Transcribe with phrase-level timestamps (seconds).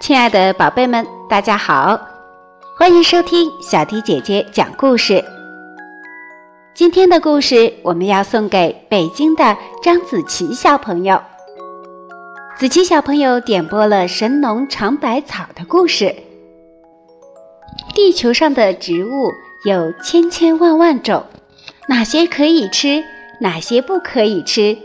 [0.00, 2.00] 亲爱的宝贝们，大家好，
[2.78, 5.22] 欢迎收听小迪姐姐讲故事。
[6.74, 11.20] 今天的故事我们要送给北京的张子琪小朋友。
[12.56, 16.14] 子琪小朋友点播了神农尝百草的故事。
[17.94, 19.30] 地球上的植物
[19.64, 21.22] 有千千万万种，
[21.88, 23.02] 哪些可以吃，
[23.40, 24.76] 哪些不可以吃？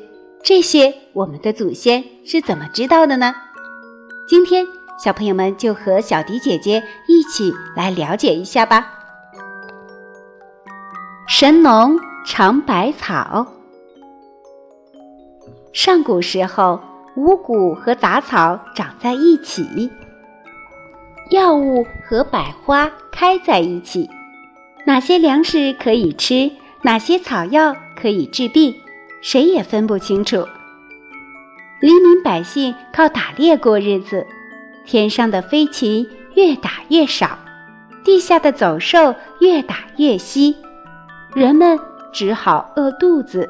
[0.42, 3.36] 这些我们的祖先是怎么知道的呢？
[4.28, 4.66] 今天。
[4.96, 8.88] 小朋友们就和小迪姐姐一起来了解一下吧。
[11.28, 13.48] 神农尝百草。
[15.74, 16.80] 上古时候，
[17.18, 19.92] 五谷和杂草长在一起，
[21.32, 24.10] 药物和百花开在一起。
[24.86, 26.52] 哪些粮食可以吃，
[26.86, 28.76] 哪些草药可以治病，
[29.22, 30.46] 谁也分不清楚。
[31.80, 34.28] 黎民百姓靠打猎过日子。
[34.86, 37.40] 天上的飞禽越打越少，
[38.04, 40.58] 地下的走兽越打越稀，
[41.34, 41.80] 人们
[42.12, 43.50] 只好饿肚子。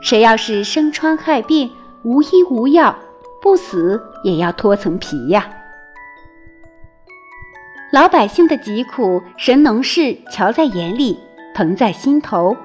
[0.00, 1.68] 谁要是生疮害病，
[2.04, 2.96] 无医无药，
[3.42, 5.50] 不死也要脱层皮呀！
[7.92, 11.18] 老百姓的疾苦，神农氏瞧在眼里，
[11.54, 12.56] 疼在心头。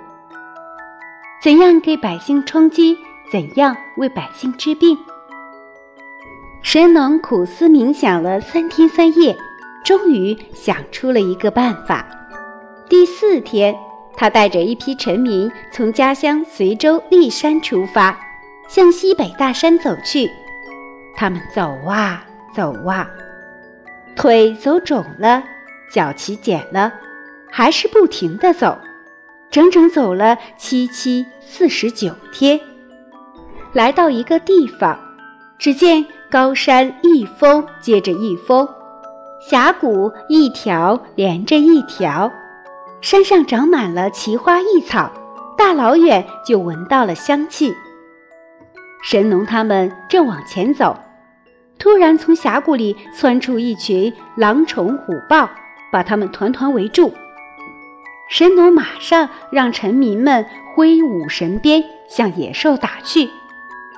[1.42, 2.98] 怎样给百姓充饥？
[3.32, 4.98] 怎样为百姓治病？
[6.62, 9.38] 神农苦思冥想了三天三夜，
[9.86, 12.06] 终于想出了一个办法。
[12.90, 13.78] 第四天，
[14.18, 18.20] 他带着一批臣民从家乡随州骊山出发，
[18.68, 20.30] 向西北大山走去。
[21.16, 23.08] 他们走啊走啊，
[24.16, 25.44] 腿走肿了，
[25.94, 26.92] 脚起茧了，
[27.52, 28.78] 还是不停地走，
[29.50, 32.60] 整整走了七七四十九天。
[33.74, 35.00] 来到一个地方，
[35.58, 36.06] 只见。
[36.32, 38.70] 高山一峰接着一峰，
[39.50, 42.32] 峡谷一条连着一条，
[43.02, 45.12] 山上长满了奇花异草，
[45.58, 47.74] 大老远就闻到了香气。
[49.02, 50.96] 神农他们正往前走，
[51.80, 55.50] 突然从峡谷里窜出一群狼虫虎豹，
[55.92, 57.12] 把他们团团围住。
[58.30, 60.46] 神农马上让臣民们
[60.76, 63.28] 挥舞神鞭，向野兽打去。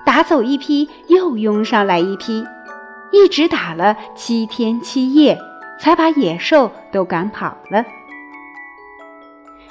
[0.05, 2.45] 打走一批，又拥上来一批，
[3.11, 5.37] 一直打了七天七夜，
[5.79, 7.85] 才把野兽都赶跑了。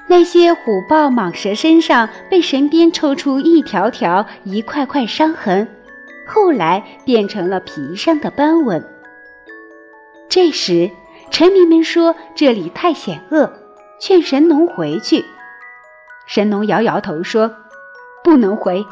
[0.06, 5.66] 那些虎豹蟒蛇身上被神鞭抽出一条条、一块块伤痕，
[6.26, 8.86] 后来变成了皮上的斑纹。
[10.28, 10.90] 这时，
[11.30, 13.50] 臣民们说这里太险恶，
[14.00, 15.24] 劝神农回去。
[16.26, 17.54] 神农摇摇头说
[18.24, 18.84] ：“不能回。”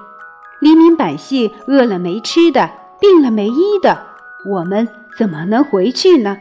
[0.61, 2.69] 黎民百姓饿了没吃的，
[3.01, 4.07] 病了没医的，
[4.45, 6.37] 我们怎么能回去呢？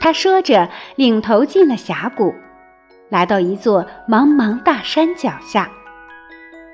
[0.00, 2.34] 他说着，领头进了峡谷，
[3.08, 5.70] 来到一座茫茫大山脚下。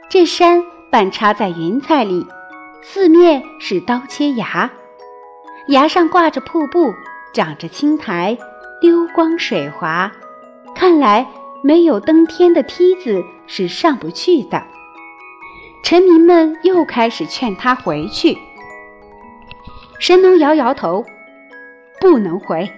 [0.09, 2.27] 这山半插在云彩里，
[2.83, 4.71] 四面是刀切崖，
[5.69, 6.95] 崖上挂着瀑布，
[7.35, 8.39] 长着青苔，
[8.81, 10.13] 溜光水滑，
[10.75, 11.27] 看来
[11.63, 14.63] 没有登天的梯子是上不去的。
[15.83, 18.37] 臣民们又开始劝他回去。
[19.99, 21.05] 神农摇摇头，
[22.01, 22.71] 不能回。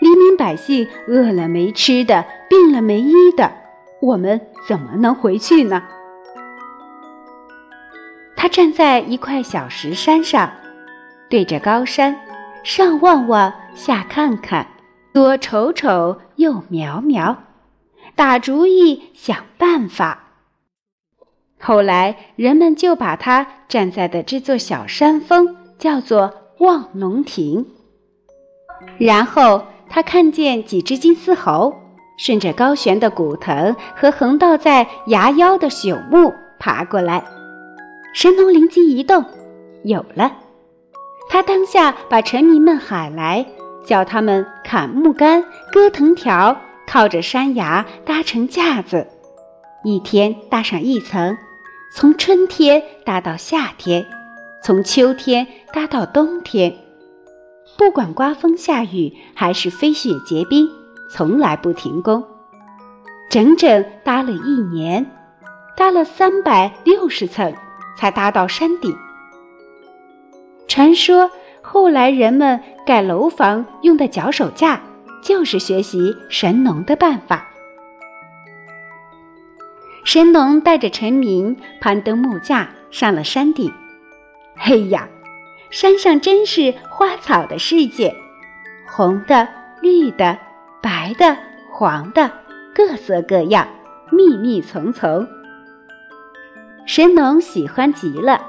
[0.00, 3.52] 黎民百姓饿了没吃的，病了没医的，
[4.00, 5.82] 我们怎么能回去呢？
[8.36, 10.50] 他站在一块小石山上，
[11.30, 12.14] 对着高山，
[12.62, 14.66] 上望望，下看看，
[15.16, 17.38] 左瞅瞅，右瞄瞄，
[18.14, 20.24] 打主意，想办法。
[21.58, 27.64] 后来，人们就把他站在的这座小山峰叫做望龙亭。
[28.98, 31.74] 然后，他看见几只金丝猴
[32.18, 37.24] 顺着高悬的古藤和横倒在崖腰的朽木爬过来。
[38.12, 39.24] 神农灵机一动，
[39.82, 40.30] 有了！
[41.30, 43.46] 他当下把臣民们喊来，
[43.86, 49.06] 叫他们砍木杆、割藤条，靠着山崖搭成架子，
[49.84, 51.38] 一天搭上一层。
[51.94, 54.04] 从春天搭到夏天，
[54.62, 56.74] 从秋天搭到冬天，
[57.78, 60.68] 不管刮风下雨还是飞雪结冰，
[61.10, 62.22] 从来不停工。
[63.30, 65.06] 整整搭了一年，
[65.76, 67.54] 搭了三百六十层，
[67.96, 68.94] 才搭到山顶。
[70.68, 71.30] 传说
[71.78, 74.80] 后来人们盖楼房用的脚手架，
[75.20, 77.46] 就是学习神农的办法。
[80.02, 83.70] 神农带着臣民攀登木架上了山顶。
[84.56, 85.06] 嘿呀，
[85.68, 88.14] 山上真是花草的世界，
[88.88, 89.46] 红的、
[89.82, 90.38] 绿的、
[90.82, 91.36] 白的、
[91.70, 92.32] 黄的，
[92.74, 93.68] 各色各样，
[94.10, 95.28] 密密丛丛。
[96.86, 98.40] 神农喜欢极了，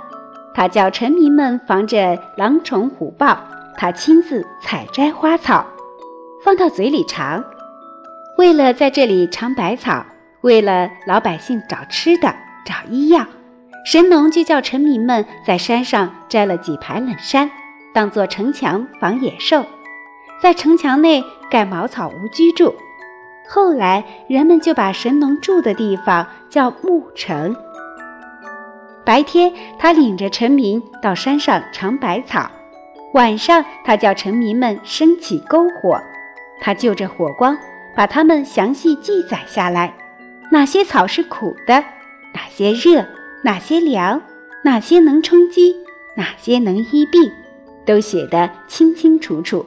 [0.58, 3.38] 他叫臣民们防着狼虫虎豹，
[3.78, 5.64] 他亲自采摘花草，
[6.44, 7.44] 放到嘴里尝。
[8.40, 10.04] 为了在这里尝百草，
[10.42, 12.34] 为了老百姓找吃的、
[12.66, 13.24] 找医药，
[13.86, 17.52] 神农就叫臣民们在山上摘了几排冷杉，
[17.94, 19.64] 当做城墙防野兽，
[20.42, 22.74] 在城墙内盖茅草屋居住。
[23.48, 27.56] 后来人们就把神农住的地方叫牧城。
[29.08, 32.52] 白天，他领着臣民到山上尝百草；
[33.14, 35.98] 晚上，他叫臣民们升起篝火，
[36.60, 37.58] 他就着火光。
[37.96, 39.92] 把它们详细记载下来，
[40.52, 41.84] 哪些草是苦的，
[42.32, 43.04] 哪些热，
[43.44, 44.22] 哪些凉，
[44.64, 45.74] 哪些能充饥，
[46.16, 47.32] 哪些能医病，
[47.86, 49.66] 都写得清清楚楚。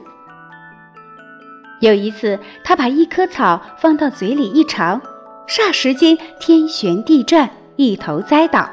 [1.81, 5.01] 有一次，他把一棵草放到嘴里一尝，
[5.49, 8.69] 霎时间天旋地转，一头栽倒。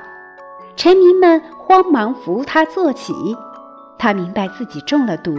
[0.78, 3.12] 臣民们慌忙扶他坐起，
[3.98, 5.34] 他明白自己中了毒，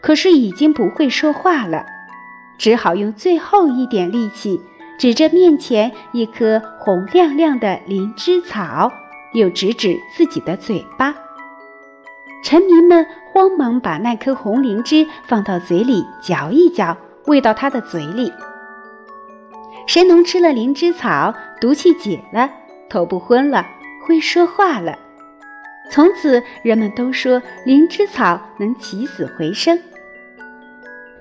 [0.00, 1.84] 可是已经不会说话了。
[2.56, 4.58] 只好用最后一点力气，
[4.98, 8.90] 指着面前一棵红亮亮的灵芝草，
[9.34, 11.14] 又指指自己的嘴巴。
[12.42, 16.96] 臣民们慌忙把那颗红灵芝放到嘴里嚼一嚼，
[17.26, 18.32] 喂到他的嘴里。
[19.86, 22.48] 神农吃了灵芝草，毒气解了，
[22.88, 23.66] 头不昏了，
[24.06, 24.98] 会说话了。
[25.90, 29.78] 从此，人们都说灵芝草能起死回生。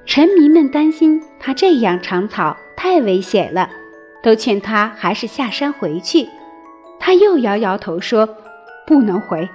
[0.06, 3.70] 臣民们担心他这样尝草太危险了，
[4.22, 6.28] 都劝他还是下山回去。
[7.00, 8.28] 他又摇摇头说
[8.86, 9.50] ：“不能回，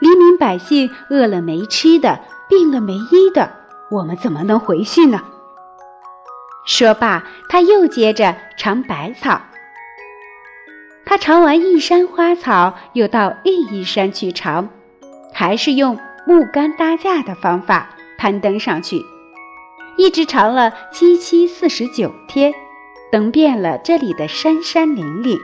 [0.00, 3.50] 黎民百姓饿了没吃的，病了没医的，
[3.90, 5.20] 我们怎么能回去呢？”
[6.66, 9.40] 说罢，他又接着尝百草。
[11.06, 14.68] 他尝完一山花草，又到另一山去尝，
[15.32, 19.00] 还是用木杆搭架的方法攀登上去。
[19.96, 22.52] 一直尝了七七四十九天，
[23.12, 25.38] 登遍了这里的山山岭岭。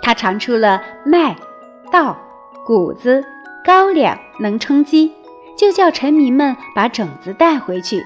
[0.00, 1.36] 他尝出了麦、
[1.90, 2.16] 稻、
[2.64, 3.24] 谷子、
[3.64, 5.12] 高粱能充饥，
[5.58, 8.02] 就叫臣民们把种子带回去，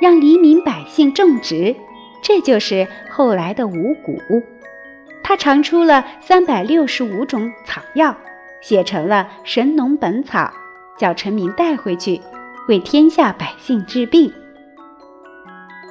[0.00, 1.76] 让黎民百姓种植。
[2.22, 4.18] 这就是后来的五谷。
[5.28, 8.16] 他尝出了三百六十五种草药，
[8.62, 10.50] 写成了《神农本草》，
[10.98, 12.18] 叫臣民带回去。
[12.66, 14.32] 为天下百姓治病。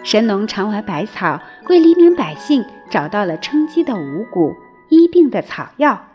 [0.04, 1.40] 神农尝完百草，
[1.70, 4.56] 为黎民百姓找到了充饥的五谷、
[4.90, 6.08] 医病的草药，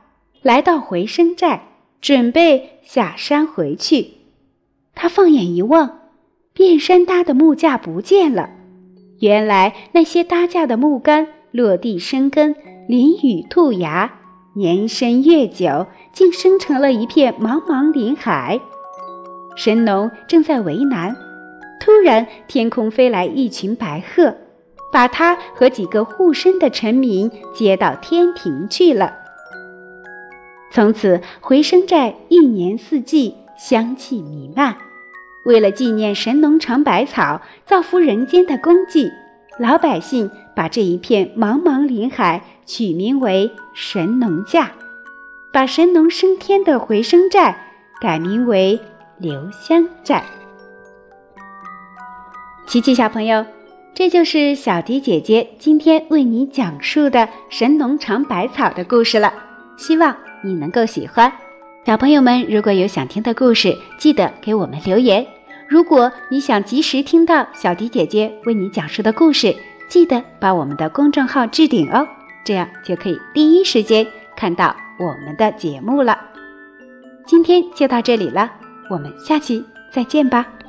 [0.42, 1.62] 来到回声寨，
[2.00, 4.14] 准备下山回去。
[4.96, 6.00] 他放眼一望，
[6.52, 8.50] 遍山搭的木架不见了。
[9.20, 12.56] 原来那些搭架的木杆落地生根，
[12.88, 14.12] 林雨兔芽，
[14.54, 18.60] 年深月久，竟生成了一片茫茫林海。
[19.54, 21.14] 神农正在为难，
[21.80, 24.34] 突然天空飞来一群白鹤，
[24.92, 29.12] 把他和几个护身的臣民接到天庭去了。
[30.72, 34.76] 从此回声寨一年四季香气弥漫。
[35.44, 39.10] 为了纪念神农尝百草、造福人间的功绩，
[39.58, 44.72] 老百姓把这一片茫茫林海取名为神农架，
[45.52, 47.56] 把神农升天的回声寨
[48.00, 48.80] 改名为。
[49.18, 50.24] 留香寨，
[52.66, 53.46] 琪琪小朋友，
[53.94, 59.32] 这就是小迪姐姐今天为你讲述的神农尝百草的故事了。
[59.76, 61.32] 希望你能够喜欢。
[61.86, 65.24] 小朋友们，如果有想听的故事，记得给我们留言。
[65.68, 69.54] 如果你想及时听到小迪姐姐为你讲述的故事，
[69.88, 72.08] 记得把我们的公众号置顶哦，
[72.44, 74.06] 这样就可以第一时间
[74.36, 76.18] 看到我们的节目了。
[77.26, 78.50] 今天就到这里了。
[78.90, 80.61] 我们下期再见吧。